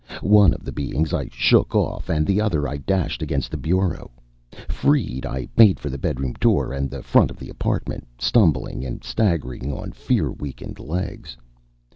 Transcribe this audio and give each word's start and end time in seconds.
One 0.23 0.51
of 0.55 0.63
the 0.63 0.71
beings 0.71 1.13
I 1.13 1.27
shook 1.31 1.75
off 1.75 2.09
and 2.09 2.25
the 2.25 2.41
other 2.41 2.67
I 2.67 2.77
dashed 2.77 3.21
against 3.21 3.51
the 3.51 3.55
bureau. 3.57 4.09
Freed, 4.67 5.27
I 5.27 5.47
made 5.55 5.79
for 5.79 5.91
the 5.91 5.99
bedroom 5.99 6.33
door 6.39 6.73
and 6.73 6.89
the 6.89 7.03
front 7.03 7.29
of 7.29 7.37
the 7.37 7.49
apartment, 7.49 8.07
stumbling 8.17 8.83
and 8.83 9.03
staggering 9.03 9.71
on 9.71 9.91
fear 9.91 10.31
weakened 10.31 10.79
legs. 10.79 11.37